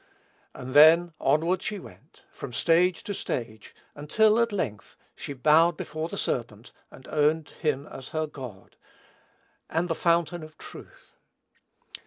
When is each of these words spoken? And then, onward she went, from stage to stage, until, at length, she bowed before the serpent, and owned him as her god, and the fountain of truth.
And 0.55 0.73
then, 0.73 1.13
onward 1.19 1.61
she 1.61 1.77
went, 1.77 2.23
from 2.31 2.53
stage 2.53 3.03
to 3.03 3.13
stage, 3.13 3.75
until, 3.93 4.39
at 4.39 4.51
length, 4.51 4.95
she 5.15 5.33
bowed 5.33 5.77
before 5.77 6.07
the 6.09 6.17
serpent, 6.17 6.71
and 6.89 7.07
owned 7.09 7.49
him 7.49 7.85
as 7.85 8.07
her 8.07 8.25
god, 8.25 8.77
and 9.69 9.87
the 9.87 9.93
fountain 9.93 10.41
of 10.41 10.57
truth. 10.57 11.11